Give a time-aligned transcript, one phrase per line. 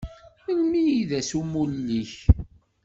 [0.43, 2.13] Melmi i d ass n umuli-k?